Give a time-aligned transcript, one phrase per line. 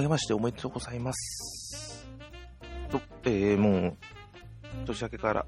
[0.00, 2.08] あげましておめでとうございます。
[2.90, 3.96] と、えー、もう、
[4.86, 5.46] 年明けから、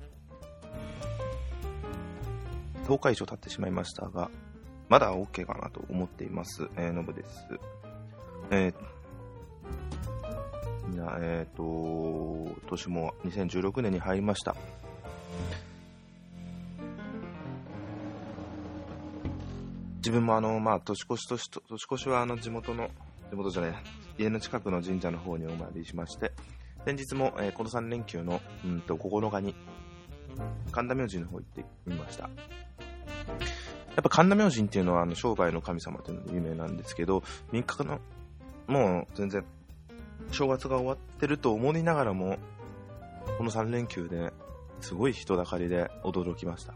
[2.86, 4.30] 10日以上経ってしまいましたが、
[4.90, 6.68] まだ OK かなと思っています。
[6.76, 7.46] えー、のぶです。
[8.50, 8.74] えー、
[10.87, 11.62] みんな、えっ、と、
[12.69, 14.54] 年も2016年に入りました。
[19.96, 22.91] 自分もあの、まあ、年越しとし、年越しはあの、地元の、
[23.30, 23.74] 地元じゃない、
[24.18, 26.32] 家の近くの神社の方にお参りしまして、
[26.84, 29.54] 先日も、えーこの3連休の、うんと、9日に、
[30.72, 32.24] 神田明神の方行ってみました。
[32.24, 32.30] や
[34.00, 38.00] っぱ神田明神っていうのはあの商売の神様というので有名なんですけど、3日の、
[38.66, 39.44] もう全然、
[40.30, 42.38] 正月が終わってると思いながらも、
[43.38, 44.32] この3連休で
[44.80, 46.74] すごい人だかりで驚きました。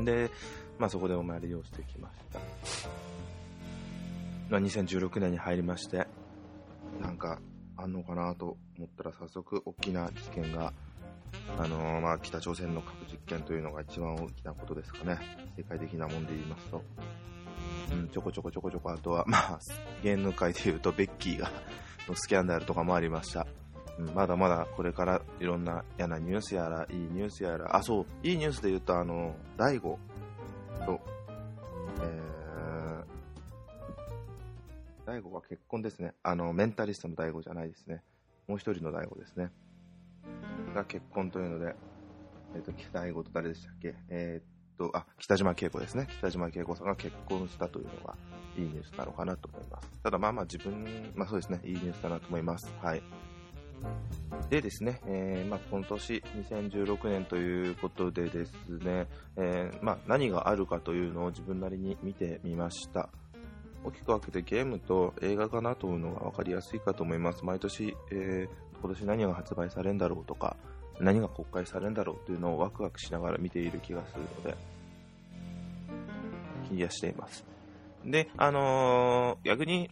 [0.00, 0.30] で、
[0.78, 2.40] まあそこでお参りをしてきました。
[4.48, 6.06] まあ2016年に入りまして、
[7.00, 7.38] なんか
[7.76, 10.72] あんのかなと思ったら早速大きな事件が、
[11.58, 15.18] あのーまあ北朝鮮の核実験というのが一番大きなことですかね。
[15.56, 16.82] 世界的なもんで言いますと。
[17.92, 19.58] うん、ちょこちょこちょこちょこ、あとは、まあ、
[20.02, 21.50] 芸能界で言うと、ベッキーが、
[22.08, 23.46] のスキャンダルとかもありました。
[23.98, 29.98] うんまだまだこれからいろんな嫌なニュースやら、いいニュースやら、あ、そう、いいニュースで言うと、あの、大悟
[30.84, 31.00] と、
[35.06, 36.14] 大悟が結婚ですね。
[36.24, 38.02] あの、メンタリストの大悟じゃないですね。
[38.48, 39.50] もう一人の大悟ですね。
[40.74, 41.76] が結婚というので、
[42.54, 43.94] えっ、と、大悟と誰でしたっけ？
[44.08, 46.08] えっ、と、あ、北島恵子ですね。
[46.18, 48.16] 北島恵子さんが結婚したというのが、
[48.56, 49.88] いいニュースなのかなと思います。
[50.02, 52.72] ただまあまあ自分、まあそうですね、いいニュースだなと思います。
[52.82, 53.02] はい。
[54.50, 63.10] でですね、えーまあ、今年2016年ということでですね、えーまあ、何があるかというのを自分なりに見てみました。
[63.86, 67.44] 大きく分けてゲームと映画かなというのが分かりやすいかと思います。
[67.44, 70.54] 毎年、えー今年何が発売されるんだろうとか、
[71.00, 74.54] 何が公開されるんだろうというのをワクワクしながら見ている気がするので、
[76.68, 77.44] 気がしています。
[78.04, 79.90] で、あのー逆に、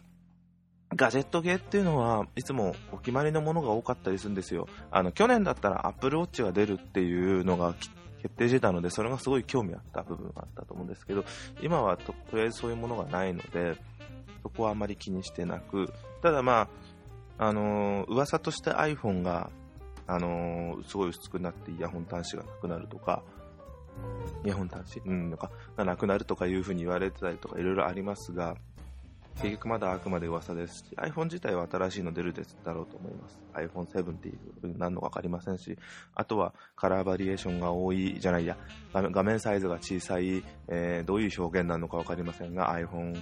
[0.95, 4.67] ガジェットゲーっていうのはいつもお決まりのものが多かったりするんですよ。
[4.91, 7.89] あの、去年だったら Apple Watch が出るっていうのがき
[8.25, 11.23] 決定してたので、それがすごい興味あった部分があったと思うんですけど、
[11.61, 13.75] 今はととりあえずそういうものがないので、
[14.41, 15.93] そこはあまり気にしてなく、
[16.23, 16.67] ただま
[17.37, 19.51] あ、あのー噂として iPhone が、
[20.07, 23.21] あのーすごい薄くなってイヤホン端子がなくなるとか、
[24.43, 28.55] イヤホン端子、うん、なんか、がなくなるとかいうふうに言われてたりとかいろいろありますが、
[29.41, 33.37] 結局まだあくまで噂ですし、iPhone 自体は新しいの出るですだろうと思います。
[33.53, 35.77] iPhone7 っていう風になのか分かりませんし、
[36.15, 38.57] あとはカラーバリエーションが多いじゃないや、
[38.93, 43.21] 画面サイズが小さい、えーどういう表現なのか分かりませんが、iPhone、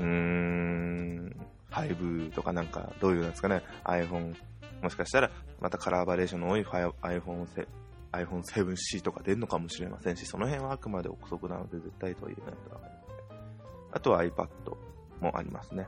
[0.00, 1.36] うーん、
[1.70, 4.34] 5とかなんか、どういうんですかね、iPhone、
[4.82, 7.68] もしかしたらまたカラーバリエーションの多い iPhone せ
[8.12, 13.01] iPhone7C とか出るのかもしれませんし、その辺はあくまで憶測なので絶対とは言えないとわかりません。
[13.92, 14.48] あとは iPad
[15.20, 15.86] もありますね。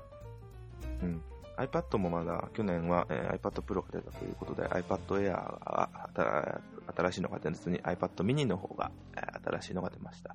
[1.03, 1.23] うん。
[1.57, 6.61] iPad もまだ去年は、えー iPad Pro が出たということで iPad Air が
[6.97, 10.35] 新しいのが出ずに iPad mini の方が、えー新しいのが出ました。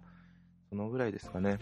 [0.69, 1.59] そのぐらいですかね。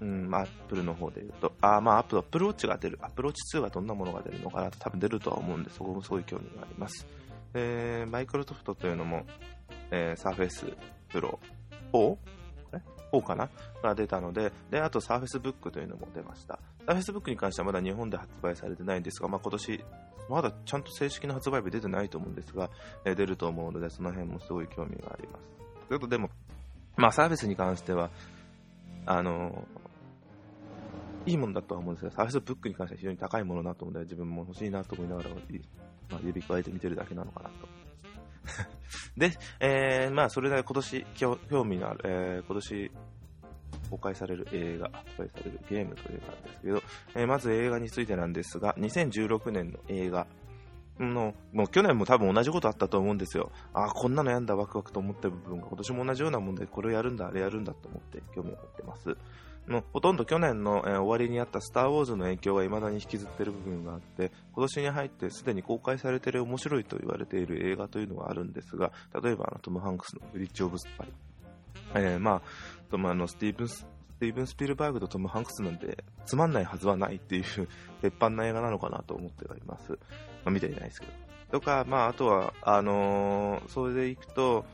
[0.00, 7.06] うん、まあ、Apple の方で言うと、あまあ、Apple, Apple Watch が出る、Apple Watch 2がどんなものが出るのかなと多分出るとは思うんで、そこもすごい興味があります。
[7.54, 9.24] えー、マイクロソフトというのも、
[9.90, 10.76] えー、Surface
[11.08, 11.38] Pro
[11.92, 12.16] 4?
[13.12, 13.48] え ?4 かな？
[13.82, 16.58] が出たので、で、あと Surface Book というのも出ました。
[16.86, 19.84] Surface Book に関してはまだ日本で発売されてないんですが、まあ、今年、
[20.28, 22.70] まだちゃんと正式な発売日出てないと思うんですが、
[23.04, 25.44] え出ると思うので、その辺もすごい興味があります。
[25.88, 26.30] ということでも、
[26.96, 28.10] まあ、サービスに関しては、
[29.08, 29.64] あの
[31.26, 35.36] いいものだとは思うんですが、サービスブックに関しては非常に高いものだと思うので、自分も欲しいなと思いながら、ま
[36.16, 37.85] あ、指加えて見てるだけなのかなと。
[39.16, 42.90] で、えー、まあ、それで今年興味のある、えー、今年
[43.90, 46.82] 公開される映画、発売されるゲームというのなんですけど、
[47.14, 50.26] えーまず映画についてなんですが、2016年の映画
[50.98, 53.50] の、もう去年も多分同じことあったと思うんですよ。
[53.72, 59.16] ああ、こんなのやんだ、ワクワクと思った部分が、今年も同じようなもんで、これをやるんだ、あれやるんだと思って興味を持ってます。
[59.68, 68.92] もうほとんど去年の、えー終わりにあったスター・ウォーズの影響が未だに引きずっている部分があって、今年に入ってすでに公開されている面白いと言われている映画というのがあるんですが、
[69.22, 71.08] 例えばあのトム・ハンクスのブリッジ・オブ・スパイ。
[71.94, 72.42] えーまあ、
[72.90, 73.86] トムあのスティーブンス、ス
[74.20, 77.44] ティーブン・スピルバーグとトム・ハンクスなんてつまんないはずはないっていう
[78.02, 79.92] 鉄板な映画なのかなと思っております。
[79.92, 79.98] ま
[80.46, 81.12] あ、見ていないですけど。
[81.52, 84.64] とか、まあ、あとは、あのーそれでいくと、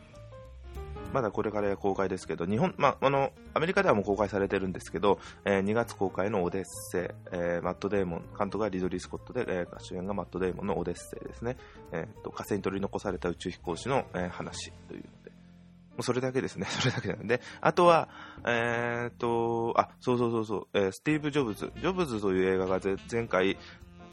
[1.13, 7.03] まだこれから公開ですけど、日本、まあ、あの、アメリカではもう公開されてるんですけど、えー、2月公開のオデッセイ、
[7.33, 11.57] えー、マット・デーモン、監督がリドリー・スコットで、えー、主演がマット・デーモンのオデッセイですね。
[11.93, 16.67] えー、と火星に取り残された宇宙飛行士の、えー、話というので、もうそれだけですね。
[16.71, 18.09] それだけなんで、あとは、
[18.47, 21.73] えー、と、あ、そうそうそうそう、えー、スティーブ・ジョブズ。
[21.77, 23.59] ジョブズという映画が前回、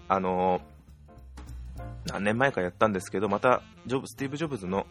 [0.07, 0.59] あの
[2.05, 4.85] 何年前かやったんですけど、またジョブスティーブ・ジョブズの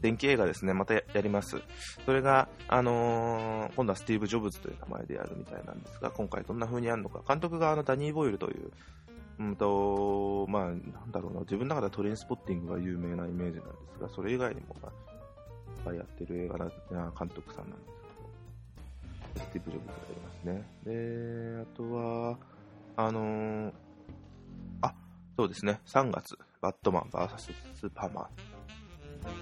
[0.00, 1.60] 電気映画ですね、またやります。
[2.04, 8.70] それが、あのー、今度はスティーブ・ジョブズという名前でやるみたいなんですが、今回どんな風にやるのか、監督があのダニー・ボイルという、
[9.40, 14.76] うんと、まあ、なんだろうな、自分の中ではトレインスポッティングが有名なイメージなんですが、それ以外にも、
[15.84, 16.70] まあ、やってる映画な
[17.18, 17.92] 監督さんなんです
[19.34, 20.66] けど、スティーブ・ジョブズがやりますね。
[20.84, 22.38] で、あとは、
[22.96, 23.72] あのー、
[24.82, 24.94] あ、
[25.36, 27.52] そうですね、3月、バットマン VS.
[27.74, 28.57] スーパーマン。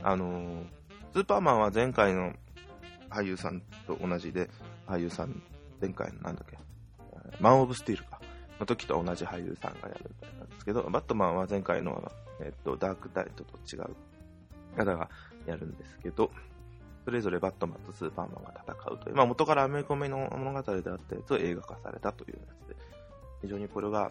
[0.02, 0.67] あのー、
[1.12, 2.32] スーパーマンは前回の
[3.11, 4.50] 俳優さんと同じで、
[4.87, 5.43] 俳優さん、
[5.81, 6.58] 前回のなんだっけ、
[7.40, 8.20] マン・オブ・スティールか、
[8.61, 13.96] の時と同じ俳優さんがやるみたいなんですけど、バットマンは前回の、えっと、ダークダイトと違う
[14.76, 15.08] 方が
[15.46, 16.31] やるんですけど、
[17.05, 22.76] それぞれバットマンとスーパーマンが戦うという、まあ、元からアメコミの物語であったやつを映画化されたというやつで、
[23.43, 24.11] 非常にこれが、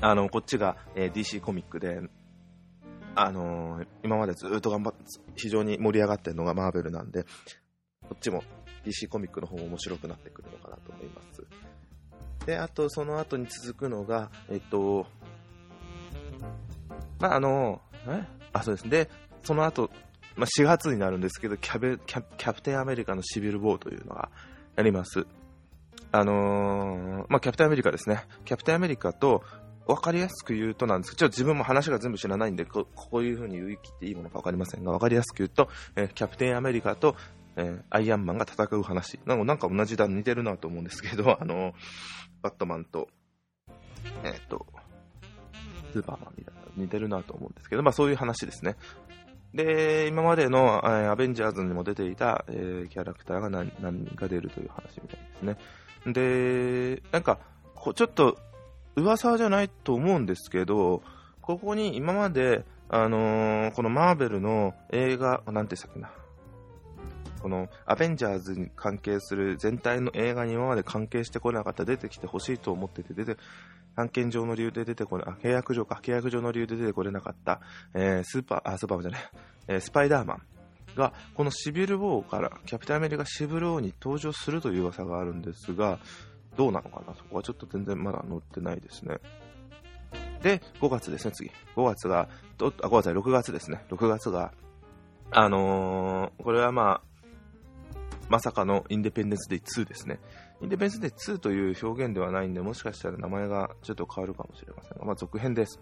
[0.00, 2.00] あの、こっちが、えー、DC コミックで、
[3.14, 5.00] あのー、今までずっと頑張って、
[5.36, 7.24] 非常に盛り上がってるのがマーベルなんで、
[8.02, 8.42] こっちも
[8.84, 11.44] DC コミックの方も面白くなってくるのかなと思います。
[12.46, 15.06] で、あと、その後に続くのが、えっと、
[17.20, 18.24] まあ、あの、え？
[18.52, 18.88] あ、そうです。
[18.88, 19.08] で、
[19.44, 19.90] その後、
[20.36, 24.30] まあ、4月になるんですけどキャベキャ、キャプテンアメリカのシビル・ウォーというのが
[24.76, 25.26] やります。
[26.10, 28.24] あのー、まあ、キャプテンアメリカですね。
[28.44, 29.42] キャプテンアメリカと、
[29.86, 37.16] わかりやすく言うとなんですけど、ちょっと自分も話が全部知らないんで、ここういう風に言い切っていいものかわかりませんが、わかりやすく言うと、えー、キャプテンアメリカと、
[37.56, 39.18] えー、アイアンマンが戦う話。
[39.26, 41.74] なんか同じだ、似てるなと思うんですけど、 あのー、
[42.42, 43.08] バットマンと、
[44.24, 44.66] えっ、と、
[45.92, 48.76] スーパーマンみたいな似てるなと思うんですけど、まあそういう話ですね。
[49.52, 55.58] で、今までの、えー、アベンジャーズにも出ていた、えー、キャラクターが何何人か出るという話みたいですね。
[56.12, 57.38] で、なんか、
[57.74, 58.38] こちょっと
[58.96, 61.02] 噂じゃないと思うんですけど、
[61.40, 66.10] ここに今まで、あのー、このマーベルの映画、なんて言ったっけな、
[67.40, 71.84] このアベンジャーズに関係する全体の映画に今まで関係してこなかった。
[71.84, 73.36] 出てきてほしいと思ってて出て
[73.96, 77.60] 案件上の理由で出てこない、あ、契約上か、契約上の理由で出てこれなかった、
[77.94, 79.30] えー、スーパー、あ、スーパーじゃない、
[79.68, 80.42] えー、スパイダーマン
[80.96, 85.98] が、このシビル・ウォーから、キャプテンアメリカシビル・ウォーに登場するという噂があるんですが、
[86.56, 87.14] どうなのかな？
[87.14, 89.18] そこはちょっと全然まだ載ってないですね。
[90.42, 91.50] で、5月ですね、次。
[91.76, 92.28] 5月が、
[92.58, 93.84] どあ、5月は6月ですね。
[93.90, 94.52] 6月が、
[95.30, 97.02] あのー、これはまあ、
[98.28, 100.18] まさかのインデペンデンスデイ2ですね。
[100.60, 105.80] インデペンデンスデイ2という表現ではないんで、もしかしたら名前がちょっと変わるかもしれませんが、まあ、続編です。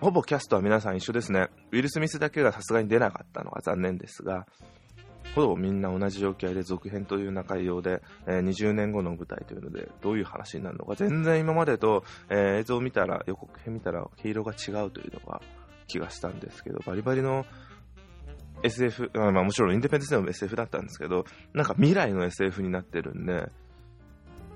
[0.00, 1.48] ほぼキャストは皆さん一緒ですね。
[1.72, 4.46] ウィル・スミスだけがさすがに出なかったのは残念ですが、
[5.34, 15.42] ほぼみんな同じ状況で続編という内容で、えー、20年後の舞台というので、どういう話になるのか、全然今までと、えー、映像を見たら、予告編見たら、毛色が違うというのが
[15.88, 17.44] 気がしたんですけど、バリバリの
[18.62, 23.50] SF、まあもちろんインデペンデンスでも SF だったんですけど、なんか未来の SF になってるんで、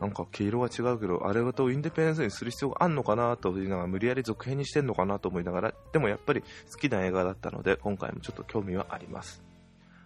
[0.00, 9.47] なんか毛色は違うけど、あれとインデペンデンスにする必要があるのかなというのが無理やり続編にしてんのかなと思いながら、でもやっぱり好きな映画だったので、今回もちょっと興味はあります。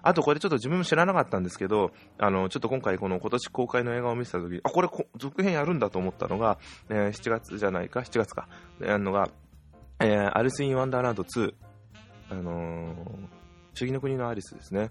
[0.03, 8.49] あとこれちょっと自分も知らなかったんですけど、あの、ちょっと今回この今年公開の映画を見てた時あ、これ続編やるんだと思ったのが、えー、7月じゃないか、7月か、
[8.81, 9.29] やるのが、
[10.01, 11.55] えー、アリス・イン・ワンダーランド2、
[12.31, 14.91] あのー、不思議の国のアリスですね、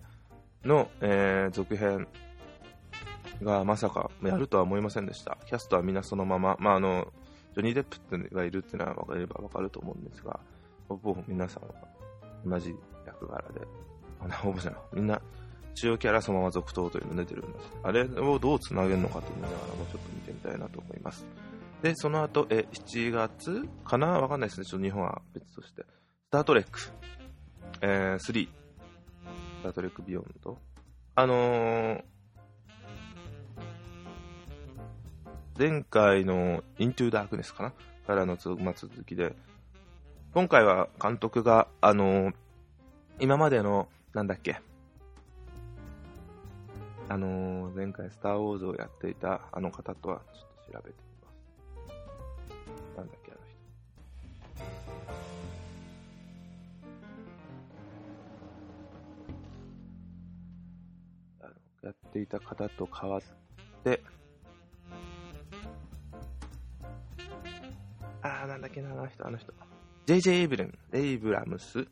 [0.63, 2.08] の、えー、続編
[3.41, 5.38] がまさかやるとは思いませんでした。
[5.48, 7.12] キャストはみんなそのまま、まあ、あの、
[7.53, 10.39] ジョニー・デップってがいるっていうのは分かれば分かると思うんですが、
[10.88, 11.70] ほぼ皆さんは
[12.46, 12.74] 同じ
[13.06, 13.90] 役柄で。
[14.93, 15.21] みんな、
[15.73, 17.71] 主要キャラそのまま続投というの出てるんです。
[17.83, 21.25] あれをどう繋げるのかというのが、もうちょっと見てみたいなと思います。
[21.81, 24.07] で、その後、え、7月かな？
[24.19, 24.65] わかんないですね。
[24.65, 25.81] ちょっと日本は別として。
[25.81, 25.85] ス
[26.31, 26.79] タートレック、
[27.81, 28.47] えー、3。
[28.47, 28.49] ス
[29.63, 30.59] タートレックビヨンド。
[31.15, 32.03] あのー、
[35.57, 37.73] 前回のイントゥーダークネスかな？
[38.05, 38.57] からの続
[39.05, 39.35] きで、
[40.33, 42.33] 今回は監督が、あのー、
[43.19, 44.60] 今までのなんだっけ？
[47.10, 52.98] あのー、前回スターウォーズをやっていたあの方とはちょっと調べてみます。
[52.98, 53.56] なんだっけ、あの人。
[61.41, 61.53] あの
[61.84, 63.22] やっていた方と変わっ
[63.84, 64.03] て、
[68.22, 69.53] あー、なんだっけな、あの人、あの人。
[70.06, 70.32] JJ
[70.94, 71.88] エイブラムス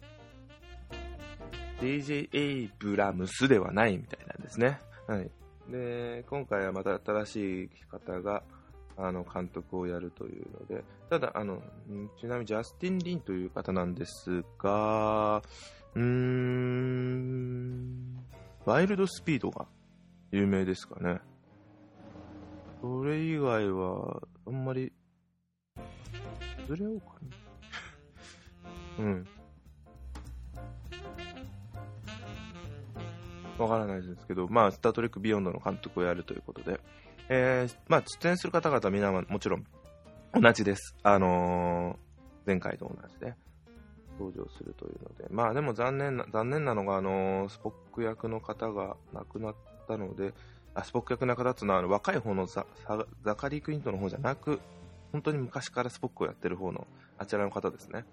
[1.81, 4.79] ?JJ エイブラムスではないみたいなんですね。
[5.07, 5.29] はい。
[5.71, 8.43] で、今回はまた新しい方が、
[8.98, 11.62] あの、監督をやるというので、ただ、あの、
[12.19, 15.41] ちなみにジャスティン・リンという方なんですが、
[15.95, 18.25] うーん、
[18.65, 19.67] ワイルドスピードが
[20.31, 21.19] 有名ですかね。
[22.81, 24.91] それ以外は、あんまり、
[26.67, 27.07] ずれようか
[28.98, 29.05] な。
[29.05, 29.27] うん。
[33.63, 36.80] わからないですけど、まあ、スタートレックビヨンドの監督をやるということで、
[37.30, 39.66] えー、まあ、出演する方々みんなもちろん
[40.34, 40.96] 同じです。
[41.04, 41.98] あのー、
[42.46, 43.34] 前回と同じで
[44.20, 49.56] 登場するというので、まあでも残念な、残念なのが、あのー、スポック役の方が亡くなっ
[49.88, 50.34] たので、
[50.75, 52.66] あスポック役の方っていうのは若い方のザ
[53.24, 54.60] ザカリー・クリントの方じゃなく、
[55.12, 56.86] 本当に昔からスポックをやってる方の
[57.18, 58.06] あちらの方ですね。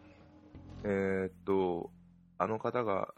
[0.84, 1.90] えー、っと、
[2.38, 3.12] あの方が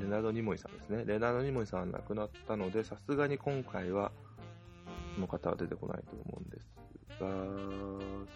[0.00, 1.04] レナード・ニモイさんですね。
[1.06, 4.12] レナード・ニモイさんは亡くなったので、さすがに今回は、
[5.14, 6.68] この方は出てこないと思うんです
[7.20, 7.28] が、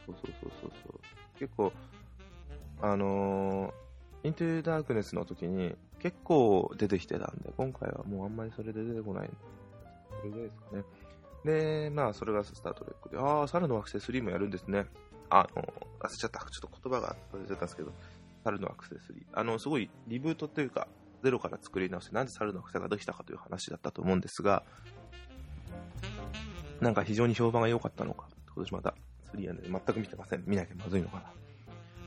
[0.06, 1.38] そうそうそうそうそう。
[1.38, 1.72] 結構、
[2.80, 9.30] あのー、イントゥ・ダークネスの時に結構出てきてたんで、今回はもうあんまりそれで出てこない。
[10.20, 10.84] それぐらいですかね。
[11.44, 14.86] で、まあ、それがスタートレックで、ああ、猿の惑星3もやるんですね。
[15.30, 15.62] あの、
[16.00, 16.40] 忘れちゃった。
[16.40, 17.92] ちょっと言葉が忘れちゃったんですけど、
[18.44, 19.26] 猿の惑星3。
[19.32, 20.88] あの、すごいリブートっていうか、
[21.22, 24.62] ゼロから作り直して、なんで猿の草ができたかという話だったと思うんですが、
[26.80, 28.94] なんか非常に評判が良かったのか、今年また
[29.34, 30.44] 3やね全く見てません。
[30.46, 31.24] 見なきゃまずいのかな。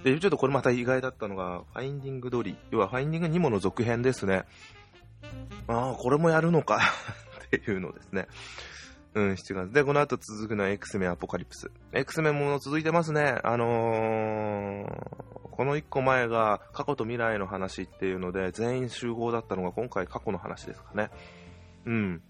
[0.04, 2.56] で、ちょっとこれまた意外だったのが、ファインディングドリー。
[2.72, 4.44] 要は、ファインディングニモの続編ですね。
[5.68, 6.80] ああ、これもやるのか
[7.48, 8.28] っていうのですね。
[9.14, 9.72] うん、7月。
[9.72, 11.72] で、この後続くのは X メンアポカリプス。
[11.94, 13.40] X メンも続いてますね。
[13.44, 21.12] あのー、この1個前が過去と未来の話っていうので、全員集合だったのが今回過去の話ですかね。
[21.86, 22.24] うん。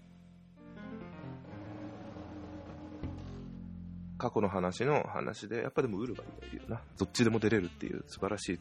[4.18, 6.82] 過去の話の話で、やっぱでもウルがいるよな。
[6.98, 8.60] どっちでも出れるっていう素晴らしい、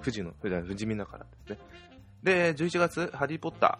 [0.00, 1.58] 富士の、富士見だからですね。
[2.24, 3.78] で、11月、ハリーポッタ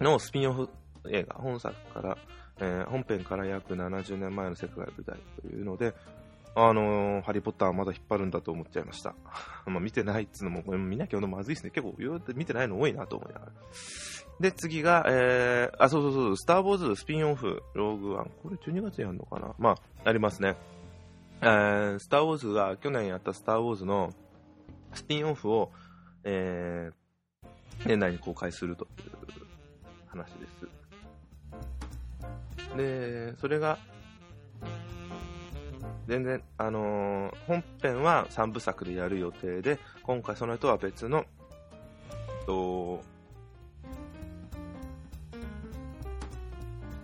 [0.00, 0.68] ーのスピンオフ
[1.10, 2.18] 映画、本作から、
[2.58, 5.94] えー、本編から約70年前の世界舞台というので、
[6.56, 9.14] あのー、ハリー・ポッターはまだ引っ張るんだと思っちゃいました。
[9.66, 11.70] まあ見てないっつうのも、これ見なきゃまずいですね。
[11.70, 13.52] 結構、て見てないの多いなと思いながら。
[14.40, 18.30] で、次が、えー、あ、そうそうそう、スター・ウォーズスピンオフ、ローグワン。
[18.42, 20.56] これ12月やるのかなまあ、ありますね。
[21.40, 24.12] えー、スター・ウォーズが、去年やったスター・ウォーズの
[24.92, 25.72] スピンオフを、
[26.24, 26.96] えー、
[27.86, 29.12] 年内に公開するという
[30.06, 30.68] 話です。
[32.76, 33.78] で、それが、
[36.06, 41.24] 全然、あのー、本編は3部作でやる予定で、今回それとは別の、
[42.46, 43.02] と、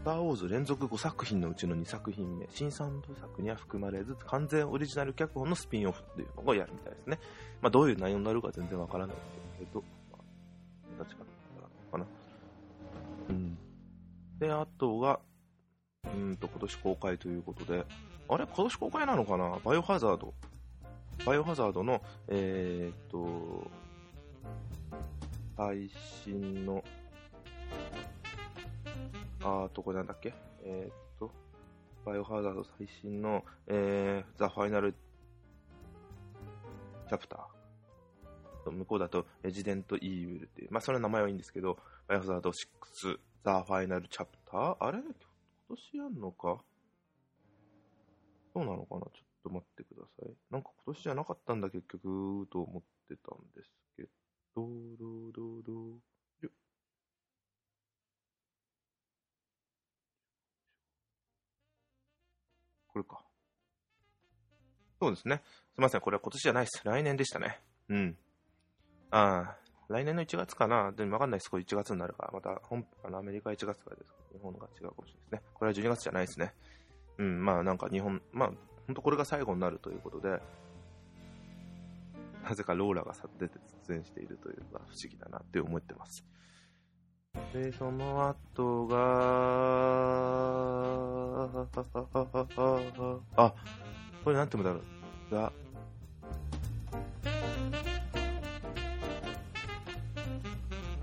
[0.01, 7.19] スター・ウォーズ連続5作品のうちの2作品目、新3部作には含まれず、完全オリジナル脚本のスピンオフっていうのをやるみたいですね。
[7.61, 11.25] まあ、どういう内容になるか全然わからないんですけど、まあ、形か
[11.57, 11.69] なの。
[11.93, 12.07] かな。
[13.29, 13.59] うん。
[14.39, 15.21] で、あとが、
[16.05, 17.85] うんと、今年公開ということで、
[18.33, 18.47] あれ？
[18.47, 19.59] 今年公開なのかな？
[19.65, 20.33] バイオハザード。
[21.27, 23.69] バイオハザードの、えー、っと、
[25.57, 25.91] 最
[26.25, 26.85] 新の、
[29.43, 30.33] あーと、これなんだっけ？
[30.63, 31.33] えー、っと、
[32.07, 38.71] バイオハザード最新の、えー、ザ・ファイナル・チャプター。
[38.71, 44.77] 向こうだと、レジデント・イーブルっていう、まあ、その名前はいいんですけど、バイオハザード6、ザ・ファイナル・チャプター？
[44.79, 44.99] あれ？
[45.01, 46.59] 今年やんのか？
[48.53, 49.01] そうなのかな？
[49.03, 49.11] ちょっ
[49.45, 50.35] と待ってください。
[50.51, 54.09] なんか今年じゃなかったんだ結局、と思ってたんですけど、
[54.57, 55.73] どどど
[62.93, 63.23] これか。
[65.01, 65.43] そうですね。
[65.45, 66.01] すみません。
[66.01, 66.81] これは今年じゃないです。
[66.85, 67.61] 来年でしたね。
[67.89, 68.19] うん。
[69.13, 69.57] ああ、
[69.89, 70.91] 来年の1月かな？
[70.93, 71.51] でもわかんないです。
[71.51, 72.33] これ1月になるから。
[72.33, 75.43] また、本、あの、アメリカ1月からです日本が違うかもしれないですね。
[75.55, 76.53] これは12月じゃないですね。
[77.21, 78.49] うん、まあなんか日本、まあ、
[78.87, 80.41] 本当これが最後になるということで、
[82.43, 86.25] なぜかローラが出て出演しているというのが不思議だなって思ってます。
[87.53, 88.97] で、その後が、
[93.37, 93.55] あ、
[94.25, 94.81] これなんて言うんだろ
[95.31, 95.35] う。
[95.35, 95.53] が、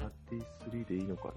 [0.01, 1.33] パティスリ3でいいのかな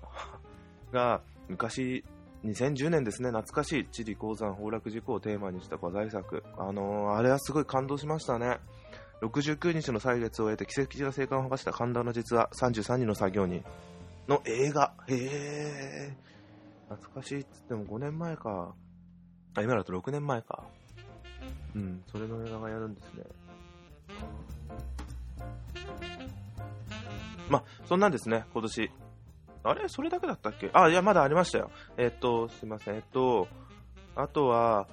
[0.91, 2.03] が、昔、
[2.45, 6.43] 2010年ですね、懐かしい地理鉱山崩落事故をテーマにした話題作。
[6.57, 8.59] あのー、あれはすごい感動しましたね。
[9.21, 13.63] 69日の歳月を終えて奇跡的な生還を果たした神田の実話33人の作業人
[14.29, 14.95] の映画。
[15.09, 16.17] へえ。
[16.89, 18.75] 懐かしいっつっても5年前か。
[19.55, 20.65] あ、今だと6年前か。
[21.75, 23.25] うん、それの映画がやるんですね。
[27.51, 28.91] まあ、そんなんですね、今年。
[29.63, 29.89] あれ？
[29.89, 30.71] それだけだったっけ？
[30.73, 31.71] あ、いや、まだありましたよ。
[31.97, 32.95] えっと、すいません。
[32.97, 33.47] えっと、
[34.17, 34.89] あとは、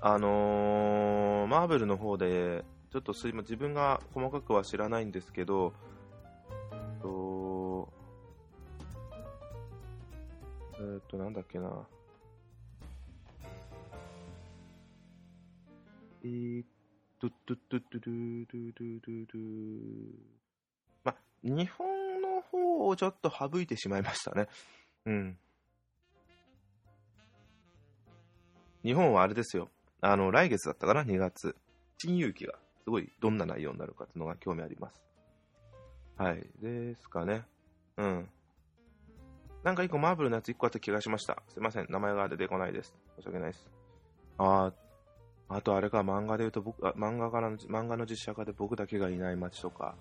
[0.00, 5.72] あのー、マーベルの方で、ちょっとすいま自分が細かくは知らないんですけど、
[6.72, 7.92] えっと、
[10.78, 11.70] えっと、なんだっけな。
[16.24, 16.64] えー、
[17.20, 19.40] ドゥッドゥッドゥッドゥドゥドゥドゥドゥドゥ、
[21.42, 24.48] 日本の方をちょっと省いてしまいましたね。
[25.06, 25.38] うん。
[28.84, 29.68] 日本はあれですよ。
[30.00, 31.56] あの、来月だったかな ?2 月。
[31.98, 35.02] 新勇気が、すごいどんな内容になるかっていうのが興味あります。
[36.16, 36.44] はい。
[36.60, 37.44] ですかね。
[37.96, 38.28] うん。
[39.62, 41.40] なんか一個マーブルのやつ一個あった気がしました。
[41.48, 41.86] すいません。
[41.88, 42.94] 名前が出てこないです。
[43.16, 43.70] 申し訳ないです。
[44.38, 44.72] あ
[45.48, 49.94] あ、あとあれか、漫画で言うと僕、あ漫画からの、漫画の実写化で僕だけがいない街とか、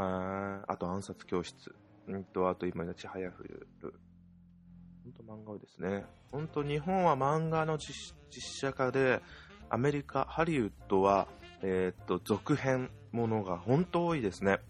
[0.00, 1.74] ああと暗殺教室。
[2.08, 3.68] うんと、あと今のちはやふる。
[3.82, 6.04] 本当漫画ですね。
[6.32, 9.20] 本当日本は漫画の実写化で、
[9.68, 11.28] アメリカ、ハリウッドは、
[11.62, 14.60] えー、っと、続編ものが本当多いですね。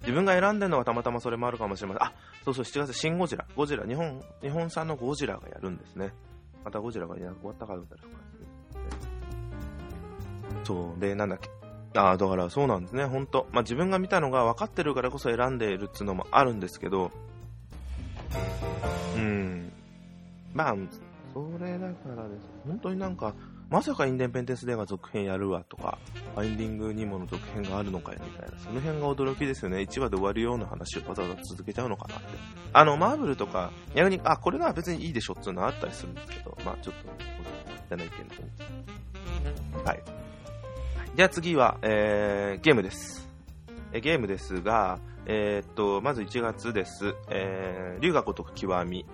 [0.00, 2.02] 自分が選んでるのはたまたまそれもあるかもしれません。
[2.02, 2.12] あ、
[2.44, 3.46] そうそう、7月、シン・ゴジラ。
[3.56, 6.12] ゴジラ、日本、日本産のゴジラがやるんですね。
[6.64, 8.02] またゴジラが終わったからだとか
[10.64, 11.61] そう、で、なんだっけ。
[11.94, 17.10] ああ、だからそうなんですね、本当まあ自分が見たのが分かってるからこそ選んでいるっていうのもあるんですけど、
[19.16, 19.72] うん。
[20.54, 20.74] まあ、
[21.32, 22.48] それだからです。
[22.66, 23.34] 本当になんか、
[23.70, 25.98] まさかインデンペンデンスデーが続編やるわとか、
[26.34, 29.78] ファインディングにもの続編があるのかよみたいな、その辺が驚きですよね。
[29.78, 32.26] 1話で終わるような話をわざわざ続けちゃうのかなって。
[32.74, 37.08] あの、マーブルとか、逆に、あ、これが別にいいでしょっていうのはあったりするんですけど、まあちょっと、
[37.88, 39.84] じゃないけど。
[39.84, 40.02] はい。
[41.14, 43.28] じゃあ次は、えー、ゲームです。
[43.92, 47.14] えゲームですが、えー、っと、まず1月です。
[47.28, 49.04] えー、龍が如く極み。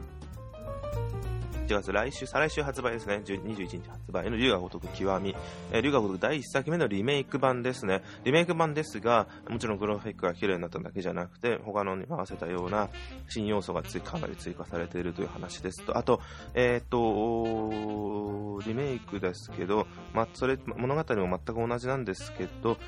[1.68, 3.20] 1月、来週、再来週発売ですね。
[3.26, 5.36] 21日発売の龍が如く極み。
[5.70, 8.02] えー、龍が如く第1作目のリメイク版ですね。
[8.24, 12.88] リメイク版ですが、もちろんグラフィックが綺麗になっただけじゃなくて、他のに合わせたような
[13.28, 16.22] 新要素がかなり追加されているという話ですと、あと、
[16.54, 22.78] えっ、と、リメイクですけど、まそれ、物語も全く同じなんですけど、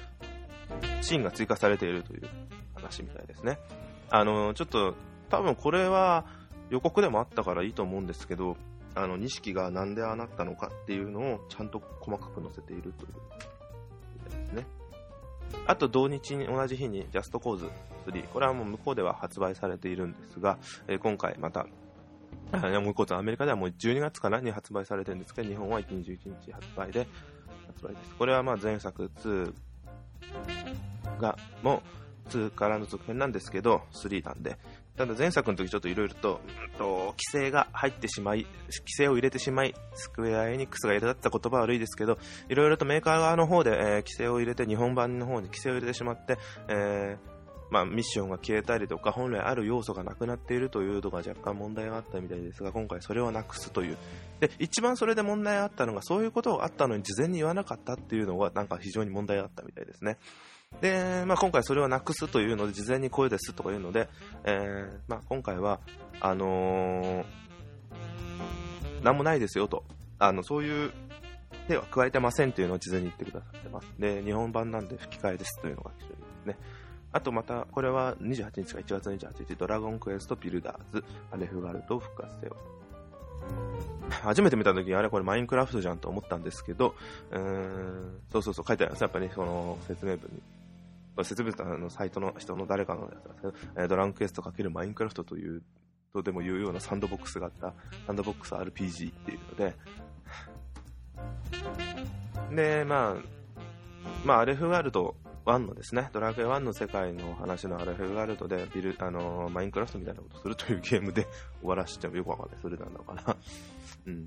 [1.03, 2.23] シーンが追加されているという
[2.75, 3.59] 話みたいですね。
[4.09, 4.95] あの、ちょっと、
[5.29, 6.25] 多分これは
[6.71, 8.57] 予告でもあったからいいと思うんですけど、
[9.03, 13.31] あの、錦がなんでああなったのかっていうのをちゃんと細かく載せているという
[14.31, 14.67] ですね。
[15.67, 17.71] あと同日に同じ日にジャストコーズ
[18.07, 21.67] 3、これはもう向こうでは発売されているんですが、えー、今回また、
[22.53, 27.07] もう一つアメリカではもう12月かなに発売されてるんですけど、日本は1日21日発売で
[27.69, 28.15] 発売です。
[28.17, 29.53] これはまあ前作2
[31.21, 31.83] が、も
[32.27, 34.59] う2からの続編なんですけど、3なんで、
[35.01, 42.19] ただ前作の時ちょっといろいろと、うんと、規制が入ってしまい、規制を入れてしまい、スクエアエニックスが入れたった言葉は悪いですけど、
[42.51, 46.37] いろいろとメーカー側の方で、えー、規制を入れて、日本版の方に規制を入れてしまって、
[46.69, 47.31] えー、
[47.71, 53.97] まあ、ミッションが消えたりとか、本来ある要素がなくなっているというのが若干問題があったみたいですが、今回それをなくすという。
[54.41, 60.19] で、一番それで問題があったのが、そういうことがあったのに事前に言わなかったっていうのが、なんか非常に問題があったみたいですね。
[60.81, 64.09] で、まあ、今回それをなくすというので、事前にこうですとかいうので、
[64.45, 65.81] えー、まあ、今回は、
[66.21, 67.25] あのー、
[69.03, 69.85] なんもないですよと、
[70.19, 70.93] あの、そういう
[71.69, 73.87] 手は加えてませんというのを事前に言ってくださってます。
[73.99, 76.57] で、日本版なんで吹き替えですというのが非常にですね。
[77.13, 82.57] あとまた、これは28日か1月28日、ドラゴンクエストビルダーズ、アレフガルト復活せよ。
[84.23, 86.95] 初めて見た時にあれこれマインクラフトじゃんと思ったんですけど、
[87.31, 89.03] うーん、そうそうそう書いてあります。
[89.03, 90.43] やっぱり、ね、その説明文に。
[91.25, 95.63] 説明文のサイトの人の誰かのやつなんですけど、ドランクエスト×マインクラフトという、
[96.13, 97.75] とでも言うようなサンドボックスがあった、
[98.07, 99.75] サンドボックス RPG っていうので、
[102.55, 103.17] で、まあ、
[104.25, 105.15] まあ、アレフガルト
[105.47, 111.27] 1のですね、ドラクエ1の世界の話のアレフガルトでビル、あのマインクラフトみたいなことするというゲームで
[111.61, 112.59] 終わらせてもよくわかんない。
[112.61, 113.37] それなんだかな。
[114.07, 114.27] うん。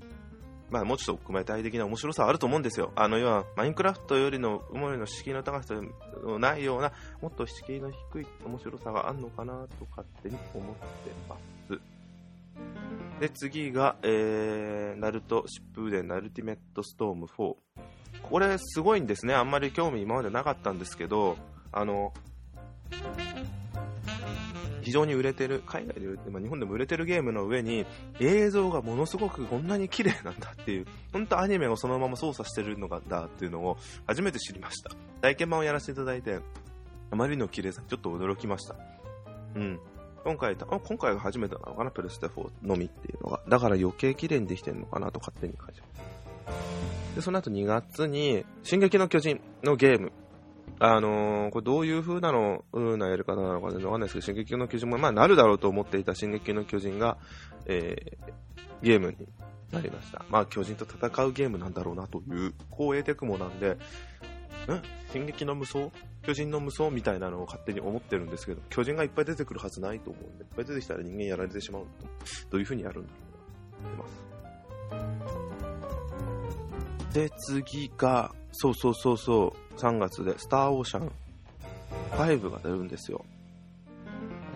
[0.70, 2.92] まあ、もうちょっと組体的な面白さはあると思うんですよ。
[2.96, 5.74] あの、要は、マインクラフトよりの、思いの敷居の高さ
[6.22, 10.82] のないような、もっと敷居の低い面白さがあるのかなと勝手に思って
[11.28, 11.54] ます。
[13.20, 17.54] で、次が、えー、ナルト疾風伝ナルティメットストーム4。
[18.22, 19.34] これすごいんですね。
[19.34, 21.36] あんまり興味今までなかったんですけど、
[21.72, 22.12] あの、
[24.84, 27.86] 非常に売れてる、海外で売れて、まあ、日本でも売れてるゲームの上に、
[28.20, 34.90] 映像がものすごくこんなに綺麗なんだっていう、本当アニメをそのまま操作してるのがだっていうのを初めて知りました。
[35.22, 36.38] 体験版をやらせていただいて、
[37.10, 38.76] あまりの綺麗さにちょっと驚きました。
[39.56, 39.80] うん。
[40.24, 43.40] 今回、あ今回が初めてなのかな、プレステ4のみっていうのが。
[43.48, 47.14] だから余計綺麗にできてるのかなと勝手に感じます。
[47.16, 50.12] で、その後2月に、進撃の巨人のゲーム
[50.80, 57.16] あのー、これどういう風なの、うなやり方なのか全然わかんないですけど、進撃の巨人も、まあ、なるだろうと思っていた進撃の巨人が、
[57.66, 58.32] えー、
[58.82, 59.28] ゲームに
[59.72, 60.24] なりました。
[60.28, 63.78] まあ、巨人と戦うゲームなんだろうなという、光栄テクモなんで、ん？
[65.12, 65.90] 進撃の無双？
[66.22, 71.84] 巨人の無双みたいなのを勝手に思ってるんですけど、巨人がいっぱい出てくるはずないと思うんで、いっぱい出てきたら人間やられてしまう
[72.50, 73.18] どういう風にやるんだろ
[73.80, 74.33] うな、思ってます。
[77.14, 81.12] で、次が、そうそうそうそう、3月で、スターオーシャン
[82.10, 83.24] 5が出るんですよ。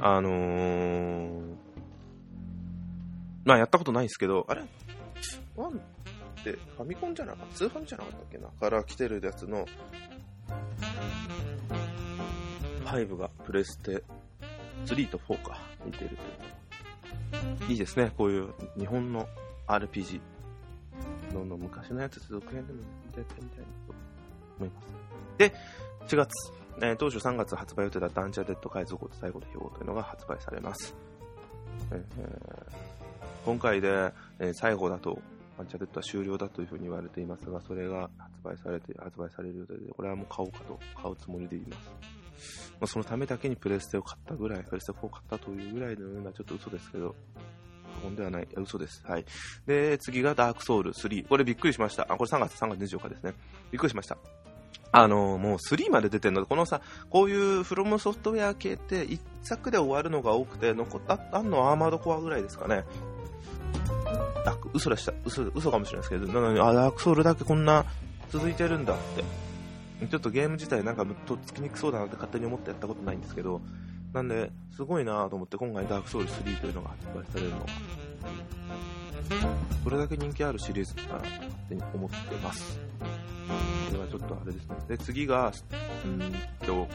[0.00, 1.54] あのー、
[3.44, 4.62] まあやったことないんですけど、あれ
[5.56, 5.72] ?1 っ
[6.42, 8.48] てファミコンじゃなかった、スーファミじゃなかったっけな？
[8.48, 9.64] から来てるやつの、
[12.84, 14.02] 5がプレステ
[14.84, 17.70] 3と4か、似てるという。
[17.70, 19.28] いいですね、こういう日本の
[19.68, 20.20] RPG。
[21.32, 22.80] どんどん昔のやつ続編でも
[23.16, 23.94] やってみたいなと
[24.58, 24.86] 思います。
[25.38, 25.52] で、
[26.06, 30.94] 4月、えー、当初3月発売予定だったアンチャーデッド海賊と最後の標語というのが発売されます。
[31.90, 32.02] えー、
[33.44, 35.20] 今回で、えー、最後だと、
[35.58, 41.90] アンチャーデッドは終了だというふうに言われていますが、それが発売されて、発売される予定で、これはもう買おうかと、買うつもりでいます。
[42.80, 47.14] まあ、そのためだけにプレステを買ったぐらい、プレステ4を買ったというぐらいのようなちょっと嘘ですけど、
[47.98, 48.48] 過言ではない。
[48.56, 49.02] 嘘です。
[49.06, 49.24] はい。
[49.66, 51.26] で、次がダークソウル3。
[51.26, 52.06] これびっくりしました。
[52.08, 53.34] あ、これ3月、3月24日ですね。
[53.70, 54.16] びっくりしました。
[54.90, 56.80] あのもう3まで出てるので、このさ、
[57.10, 62.84] こういうフロムソフトウェア系って1作で終わるのが多くて、残ったあんのアーマードコアぐらいですかね。
[64.46, 65.12] あ、嘘でした。
[65.26, 67.84] 嘘、嘘かもしれないですけど、なのに、あ、ダークソウルだけこんな
[68.30, 69.24] 続いてるんだって。
[70.06, 73.60] ちょっとゲーム自体なんかとっつきにくそうだなって勝手に思ってやったことないんですけど、
[74.12, 77.66] なんで、すごいなと思って今回ダークソウル3というのが発売されるのが、
[79.84, 82.78] それだけ人気あるシリーズだなと勝手に思ってます。
[83.90, 84.76] これはちょっとあれですね。
[84.88, 85.52] で、次が、
[86.04, 86.18] うん
[86.66, 86.86] と、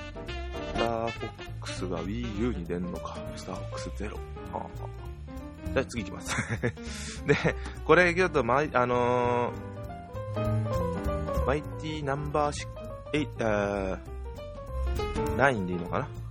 [0.74, 3.18] スターフォックスが Wii U に出るのか。
[3.36, 4.14] スターフォックス0。
[4.14, 4.20] は
[4.54, 7.24] あはあ、じゃあ次行きます。
[7.26, 7.36] で、
[7.86, 12.68] これ、ちょっと、ま、あのー、マイティナンバー
[13.14, 14.00] 8、
[15.38, 16.23] 9でいいのかな？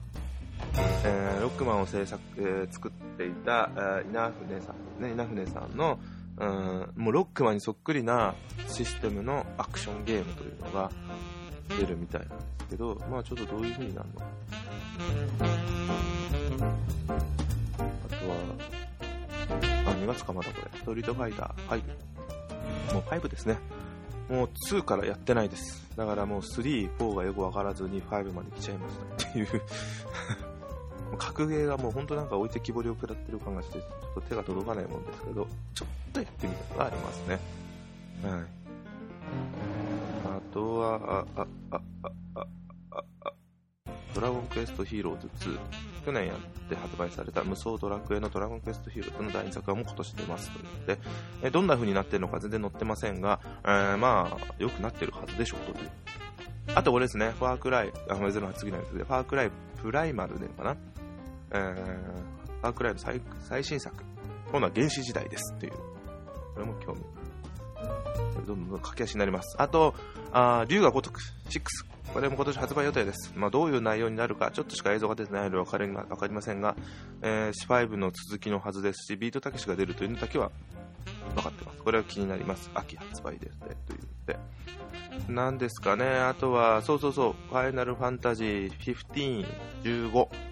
[1.05, 5.99] えー、ロックマンを制作、えー、作っていた、えー、稲船さん、ね、稲船さんの、
[6.39, 8.35] うん、もうロックマンにそっくりな
[8.69, 10.91] システムのアクションゲームというのが
[11.79, 14.23] 出るみたいなんですけど、まあちょっとどういう風になるの？
[17.79, 18.37] あとは、
[19.87, 21.81] あ、2月かまだこれ、ストリートファイター
[22.91, 22.95] 5。
[22.95, 23.59] もう5ですね。
[24.29, 25.83] もう2からやってないです。
[25.97, 29.49] だからもう3、4がよくわからずに5まで来ちゃいましたっていう
[31.17, 37.39] 格ゲーがもう本当なんか置いてきぼりを食らってる感がして、ちょっと手が届かないもんですけど、ちょっとやってみたのがありますね。
[38.23, 38.41] はい。
[40.27, 42.11] あとは、あ、あ、あ、あ、
[42.91, 43.33] あ、あ、
[44.15, 45.59] ドラゴンクエストヒーローズ2。
[46.05, 46.37] 去年やっ
[46.69, 50.99] て発売された無双ドラクエのドラゴンクエストヒーローズの第2作はもう今年出ますというので、
[51.43, 55.91] えどんな風になってるのか全然載ってませんが、えー、まあ、良くなってるはずでしょうという。
[56.75, 60.77] あとこれですね、ファークライ、あ、ゼロの次なんですけど、ファークライプライマルでかな？
[61.53, 63.95] えー、アークライブ最最新作。
[64.51, 65.73] 今度は原始時代ですっていう。
[66.55, 67.01] これも興味。
[68.47, 69.57] どんどん駆け足になります。
[69.59, 69.95] あと、
[70.33, 71.61] あ竜が如く6。
[72.13, 73.33] これも今年発売予定です。
[73.35, 76.77] まあ、どういう内容になるか、ちょっとしか映像が出てないので分かり分かりませんが、
[77.23, 80.51] えー、C5 の続きのはずですし、ビートたけしが出るというのだけは
[81.35, 81.79] 分かってます。
[81.79, 82.71] これは気になります。
[82.75, 83.77] 秋発売ですね。
[83.87, 84.39] というので。
[85.29, 86.05] 何ですかね。
[86.05, 89.47] あとは、そうそうそう、ファイナルファンタジー15、
[90.13, 90.52] 15。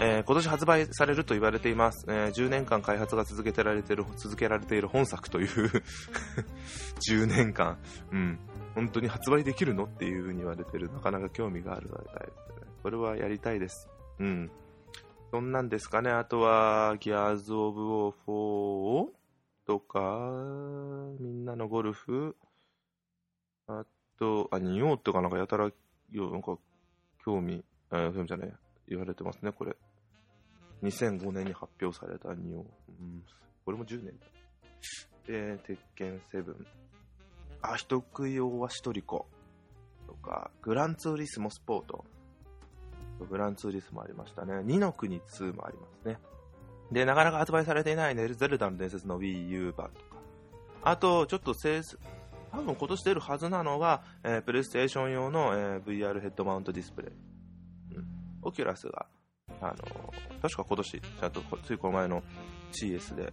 [0.00, 2.06] えー、今年発売されると言われています。
[2.08, 5.48] えー、10年間開発が続けてられてる、続けられている本作という
[7.10, 7.78] 10年間、
[8.12, 8.38] うん、
[8.76, 11.90] 本当に発売できるのっていう風に言われてる、なかなか興味がある。
[12.82, 13.88] これはやりたいです。
[14.20, 14.50] うん。
[15.32, 16.10] そんなんですかね。
[16.10, 19.08] あとは、ギアーズ・オブ・オー4
[19.66, 20.30] とか、
[21.18, 22.36] みんなのゴルフ、
[23.66, 23.84] あ
[24.16, 25.70] と、あ、仁王とかなんかやたら、な
[26.38, 26.56] んか、
[27.24, 28.52] 興味、えー、興味じゃない、
[28.88, 29.76] 言われてますね、これ。
[30.82, 32.60] 2005年に発表された仁王。
[32.60, 33.22] うん、
[33.64, 34.26] これも10年だ。
[35.26, 36.54] で、鉄拳7。
[37.62, 39.26] あ、人食い大は一人子。
[40.06, 42.04] とか、グランツーリスモスポート。
[43.28, 44.54] グランツーリスもありましたね。
[44.54, 46.18] 2の国2もありますね。
[46.92, 50.16] で、なかなか発売されていないネルゼルダの伝説の Wii U 版とか。
[50.82, 51.98] あと、ちょっとセース
[52.50, 57.10] 多分今年出るはずなのが、えー、プレイステーション用の、えー、VR ヘッドマウントディスプレイ。
[57.96, 58.04] うん。
[58.42, 59.06] オキュラスが、
[59.60, 59.74] あの、
[60.42, 62.22] 確か今年、ちゃんとついこの前の
[62.72, 63.32] CS で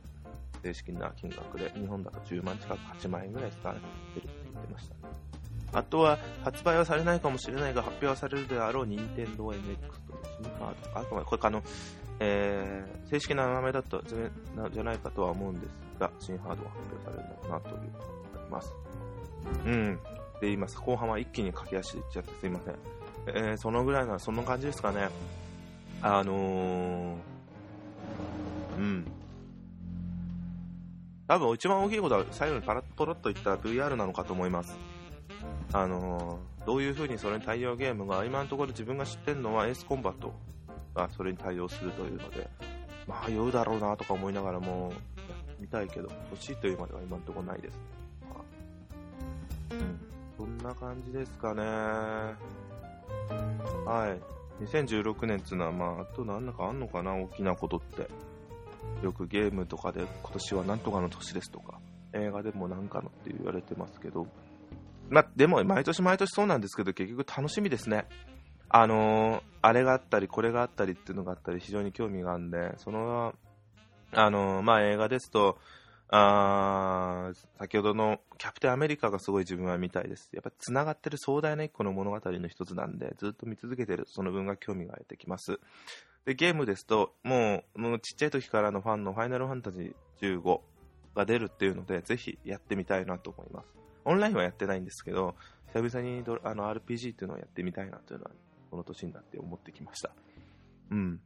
[0.63, 5.79] 正式な金額で、日本だと10万近く8万円ぐらい使われてるって言ってました。
[5.79, 10.99] あとは、発売はされないかもしれないが、発表はされるであろう、任天堂 NX と新カード。
[10.99, 11.63] あくまで、これあの、
[12.19, 18.73] えー、正式な名前だとじゃないかとは思うんですが、新ハードが発表されるのかなというあります。
[19.65, 19.95] うん。
[19.95, 20.79] で、言います。
[20.79, 22.75] 後半は一気に駆け足でいっちゃってすいません。
[23.27, 25.09] えー、そのぐらいなら、そんな感じですかね。
[26.01, 27.15] あのー、
[28.77, 29.05] うん。
[31.27, 34.77] 多分一番大きいことは最後にパラッとろっと言った VR なのかと思います。
[35.73, 40.33] あのー、どういう風にそれに対応ゲームが、今のところ自分が知ってるのはエースコンバット
[40.93, 42.49] がそれに対応するというので、
[43.07, 44.93] まあ酔うだろうなとか思いながらも、
[45.59, 47.81] 見たいけど、欲しいというまでは今のところないですね。
[49.71, 49.99] うん、
[50.37, 51.63] そんな感じですかね。
[53.85, 54.34] はい。
[54.61, 58.09] 2016年っていうのは、まあ、あと何だかあんのかな、大きなことって。
[59.03, 61.79] よくゲームとかで今年はなんとかの年ですとか、
[62.13, 64.27] 映画でもなんかのって言われてますけど、
[65.09, 68.05] まあ、でも毎年毎年そうなんですけど、結局楽しみですね。
[68.69, 73.33] あのー、あれがあったり、これがあったりっていうのがあったり、非常に興味があるんで、その、
[74.11, 75.57] あのー、まあ、映画ですと、
[76.09, 80.29] あ先ほどのキャプテンアメリカがすごい自分は見たいです。
[80.33, 85.59] やっぱり繋がってる壮大な一個の物語の一つなんで、ずっと見続けてるその分が興味が出てきます。
[86.25, 90.59] で、ゲームですと、もう、もうちっちゃい時からのファンのファイナルファンタジー15
[91.15, 93.67] が出るっていうので、ぜひやってみたいなと思います。
[94.05, 95.35] オンラインはやってないんですけど、
[95.73, 98.31] 久々にあの RPG っていうのをやってみたいなというのは、
[98.71, 100.11] この年になって思ってきました。
[100.91, 101.19] うん。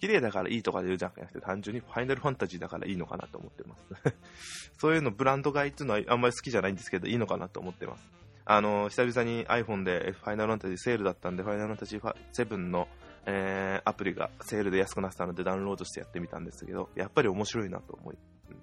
[0.00, 4.14] 綺麗だからいいとかで言うじゃなくて、単純にファイナルファンタジーだからいいのかなと思ってます。
[4.78, 8.10] そういうのブランド買いっていうのはあんまり好きじゃないんですけど、いいのかなと思ってます。
[8.44, 12.88] あの、久々に iPhone でファイナルファンタジーセールだったんで、ファイナルファンタジー7の、
[13.26, 18.16] えー、アプリがセールで安くなったのでダウンロードしてやってみたんですけど、やっぱり面白いなと思い、
[18.50, 18.56] うん、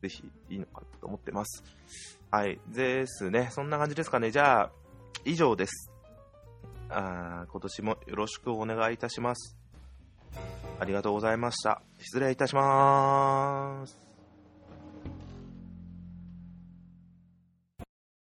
[0.00, 1.62] ぜひいいのかなと思ってます。
[2.30, 2.60] はい。
[2.68, 3.48] ですね。
[3.50, 4.30] そんな感じですかね。
[4.30, 4.72] じゃあ、
[5.24, 5.90] 以上です。
[6.90, 9.58] あ今年もよろしくお願いいたします。
[10.80, 11.82] ありがとうございました。
[11.98, 14.07] 失礼いたします。